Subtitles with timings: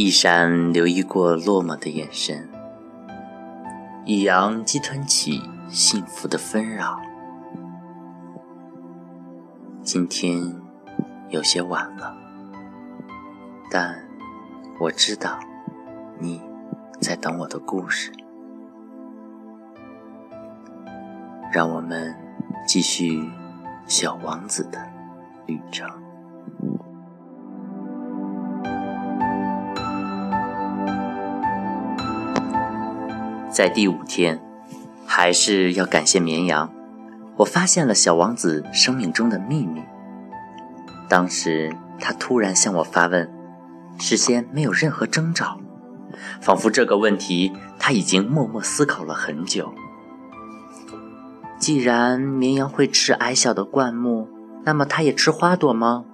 [0.00, 2.48] 一闪留意过落寞的眼神，
[4.04, 7.00] 一扬击团起幸福的纷扰。
[9.82, 10.54] 今天
[11.30, 12.16] 有些晚了，
[13.72, 14.06] 但
[14.78, 15.36] 我知道
[16.20, 16.40] 你
[17.00, 18.12] 在等我的故事。
[21.52, 22.14] 让我们
[22.68, 23.28] 继续
[23.88, 24.78] 小王子的
[25.46, 25.90] 旅程。
[33.58, 34.40] 在第五天，
[35.04, 36.72] 还是要感谢绵羊。
[37.38, 39.82] 我发现了小王子生命中的秘密。
[41.08, 43.28] 当时他突然向我发问，
[43.98, 45.58] 事先没有任何征兆，
[46.40, 49.74] 仿佛这个问题他已经默默思考了很久。
[51.58, 54.28] 既然绵羊会吃矮小的灌木，
[54.62, 56.04] 那么它也吃花朵吗？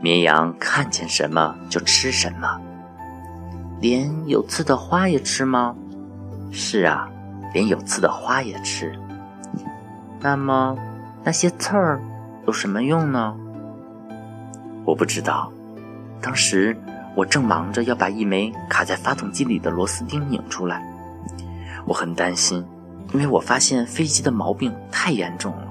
[0.00, 2.58] 绵羊看见什么就吃什么，
[3.78, 5.76] 连有刺的花也吃吗？
[6.54, 7.10] 是啊，
[7.52, 8.96] 连有刺的花也吃。
[10.20, 10.78] 那么，
[11.24, 12.00] 那些刺儿
[12.46, 13.34] 有什么用呢？
[14.84, 15.50] 我不知道。
[16.22, 16.74] 当时
[17.16, 20.82] 我正忙着要把一枚卡在发动机里的螺丝钉拧出来，
[21.86, 22.64] 我很担心，
[23.12, 25.66] 因为我发现飞机的毛病太严重了。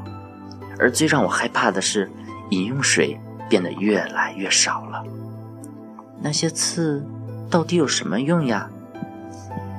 [0.78, 2.12] 而最让我害怕的是，
[2.50, 5.02] 饮用水变得越来越少了。
[6.22, 7.04] 那些刺
[7.50, 8.70] 到底有什么用呀？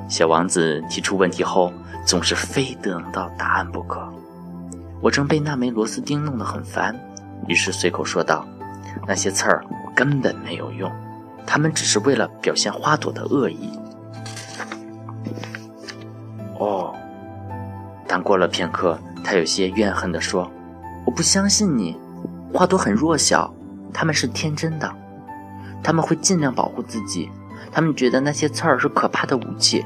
[0.08, 1.72] 小王子提出问题后，
[2.04, 4.06] 总是非得到答案不可。
[5.00, 6.94] 我正被那枚螺丝钉弄得很烦，
[7.46, 8.46] 于是随口说道
[9.06, 10.90] ：“那些刺儿根本没有用，
[11.46, 13.70] 它们只是为了表现花朵的恶意。”
[16.58, 16.94] 哦，
[18.06, 20.50] 但过了片刻，他有些怨恨地说
[21.04, 21.98] ：“我不相信你，
[22.52, 23.52] 花朵很弱小，
[23.92, 24.94] 它们是天真的，
[25.82, 27.30] 他们会尽量保护自己。
[27.72, 29.84] 他们觉得那些刺儿是可怕的武器。”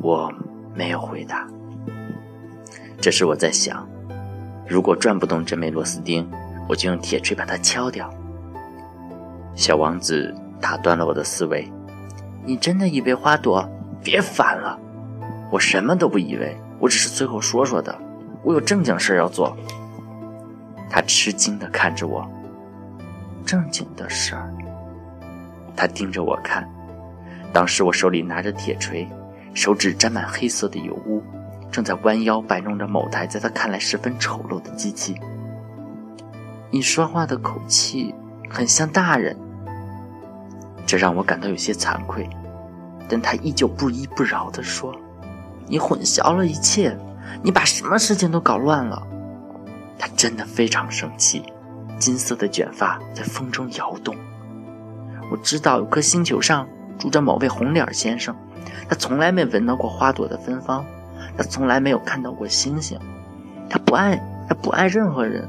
[0.00, 0.32] 我
[0.74, 1.46] 没有回答。
[3.00, 3.86] 这时我在想，
[4.66, 6.28] 如果转不动这枚螺丝钉，
[6.68, 8.12] 我就用铁锤把它敲掉。
[9.54, 11.70] 小王子打断了我的思维
[12.44, 13.68] ：“你真的以为花朵？
[14.02, 14.78] 别烦了，
[15.50, 17.96] 我什么都不以为，我只是随口说说的。
[18.42, 19.56] 我有正经事要做。”
[20.88, 22.24] 他吃惊地看着我
[23.44, 24.52] ：“正经的事儿？”
[25.76, 26.68] 他盯着我看。
[27.52, 29.08] 当时我手里拿着铁锤。
[29.56, 31.22] 手指沾满黑色的油污，
[31.72, 35.18] 正在弯腰摆弄着某台在他看来十分丑陋的机器。
[36.70, 38.14] 你说话的口气
[38.50, 39.34] 很像大人，
[40.86, 42.28] 这让我感到有些惭愧。
[43.08, 44.94] 但他依旧不依不饶地说
[45.66, 46.94] ：“你混淆了一切，
[47.42, 49.02] 你把什么事情都搞乱了。”
[49.98, 51.42] 他真的非常生气，
[51.98, 54.14] 金色的卷发在风中摇动。
[55.30, 56.68] 我知道有颗星球上
[56.98, 58.36] 住着某位红脸先生。
[58.88, 60.84] 他从来没闻到过花朵的芬芳，
[61.36, 62.98] 他从来没有看到过星星，
[63.68, 64.16] 他不爱
[64.48, 65.48] 他不爱任何人，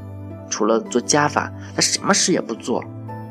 [0.50, 2.84] 除了做加法，他什么事也不做。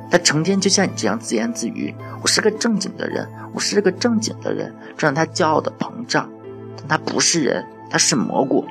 [0.09, 1.93] 他成天就像你这样自言自语
[2.23, 6.29] ：“我是个正经的人，我是个正经的人。”这让他骄傲的膨胀。
[6.77, 8.65] 但他不是人，他是蘑菇。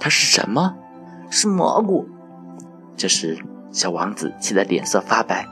[0.00, 0.74] 他是什么？
[1.30, 2.08] 是蘑菇。
[2.96, 3.38] 这时，
[3.70, 5.46] 小王子气得脸色发白。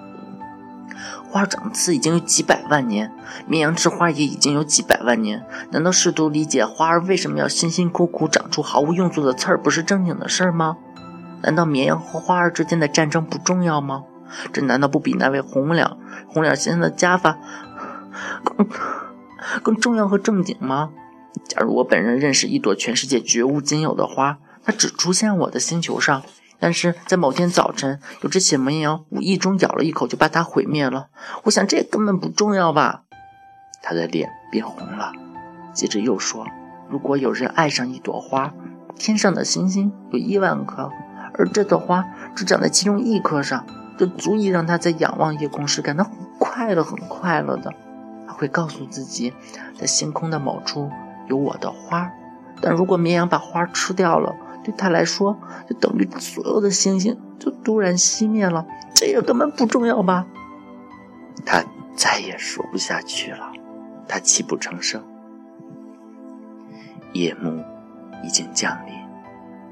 [1.35, 3.11] 花长刺已经有几百万年，
[3.49, 5.45] 绵羊吃花也已经有几百万年。
[5.73, 10.77] 难道试图理解花儿为什么要辛辛苦苦长出毫无用处的刺儿不是正经的事儿吗？
[11.43, 14.05] 难道绵羊和花儿之间的战争不重要吗？
[14.53, 15.91] 这难道不比那位红脸
[16.29, 17.37] 红脸先生的家法
[18.45, 18.69] 更
[19.61, 20.91] 更重要和正经吗？
[21.49, 26.23] 假如我本人认识一朵全世界绝无仅有的花，它只出现我的星球上。
[26.59, 31.09] 但是在某天早晨，有只小绵羊无意中咬了一口，就把它毁灭了。
[31.45, 33.03] 我想这根本不重要吧？
[33.83, 35.13] 他的脸变红了，
[35.75, 36.47] 接着又说
[36.89, 38.55] ：“如果有人爱上一朵花，
[38.97, 40.91] 天上的星星有亿万颗，
[41.35, 43.67] 而这朵花只长在其中一颗上，
[43.99, 47.71] 就足以让他在仰望夜空时感到很快乐，很快乐的。
[48.27, 49.35] 他会告诉自己，
[49.79, 50.91] 在星空的某处
[51.29, 52.11] 有我的花。
[52.63, 54.35] 但如果绵羊把花吃掉了，
[54.65, 55.39] 对他来说，
[55.69, 58.67] 就等于所有的星星就突然熄灭了。
[58.95, 60.27] 这也根本不重要吧？
[61.45, 61.63] 他
[61.95, 63.53] 再也说不下去了，
[64.09, 65.05] 他泣不成声。
[67.13, 67.63] 夜幕
[68.25, 68.95] 已经降临，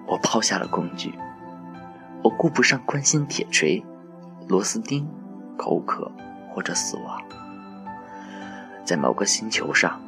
[0.07, 1.15] 我抛下了工具，
[2.23, 3.83] 我顾不上关心铁锤、
[4.49, 5.09] 螺丝钉、
[5.57, 6.13] 口渴
[6.51, 7.21] 或者死亡。
[8.85, 10.01] 在某个星球上，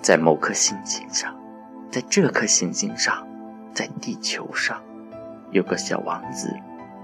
[0.00, 1.34] 在某颗星星上，
[1.90, 3.26] 在这颗星星上。
[3.72, 4.80] 在地球上，
[5.50, 6.54] 有个小王子，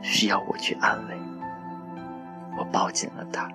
[0.03, 1.17] 需要我去安慰。
[2.59, 3.49] 我抱紧了他，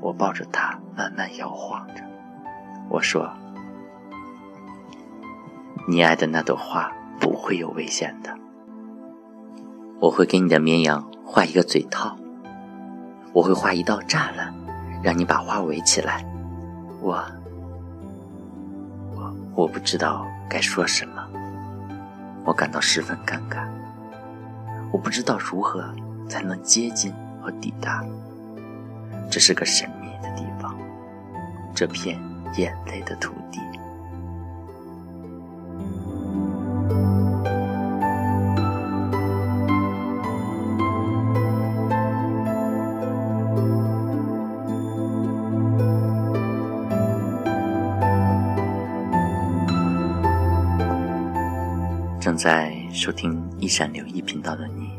[0.00, 2.02] 我抱着他慢慢摇晃着。
[2.88, 3.30] 我说
[5.88, 8.34] ：“你爱的那朵花不会有危险的。
[10.00, 12.14] 我会给你的绵羊画一个嘴套，
[13.32, 14.52] 我会画一道栅栏，
[15.02, 16.24] 让你把花围起来。
[17.00, 17.24] 我，
[19.14, 21.26] 我，我不知道该说什么，
[22.44, 23.66] 我感到十分尴尬。
[24.92, 25.84] 我不知道如何
[26.28, 27.12] 才能接近
[27.42, 28.04] 和抵达。
[29.30, 30.76] 这是个神秘的地方，
[31.74, 32.18] 这片。”
[32.56, 33.58] 眼泪的土地。
[52.44, 54.90] 在收听一闪留意频道的你，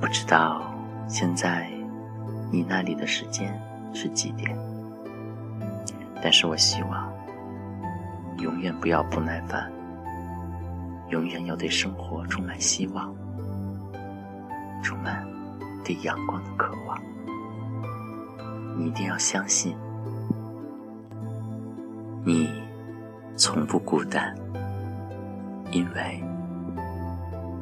[0.00, 0.74] 不知道
[1.06, 1.70] 现在。
[2.50, 3.52] 你那里的时间
[3.92, 4.56] 是几点？
[6.22, 7.12] 但是我希望
[8.38, 9.70] 永远不要不耐烦，
[11.10, 13.14] 永远要对生活充满希望，
[14.82, 15.22] 充满
[15.84, 16.98] 对阳光的渴望。
[18.78, 19.76] 你一定要相信，
[22.24, 22.48] 你
[23.36, 24.34] 从不孤单，
[25.70, 26.24] 因为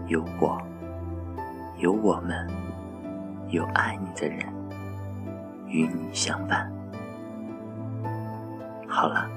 [0.06, 0.60] 有我，
[1.78, 2.48] 有我们，
[3.48, 4.46] 有爱你的人。
[5.66, 6.70] 与你相伴。
[8.86, 9.28] 好了，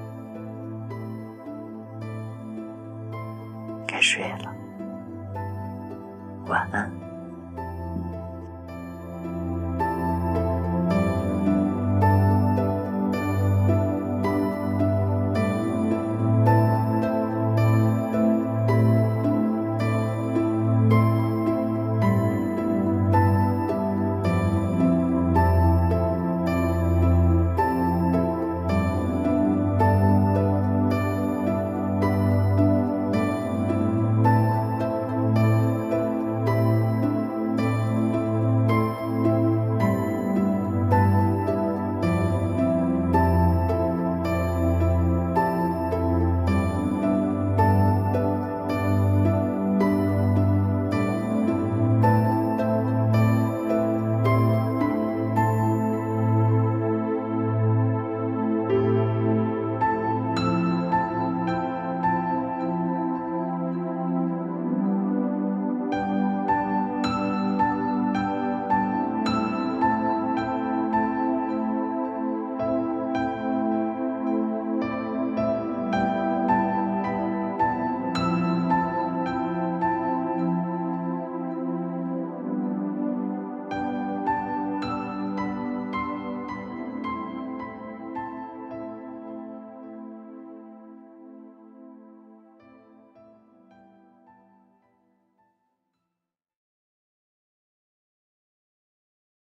[3.88, 4.54] 该睡了，
[6.46, 6.88] 晚安。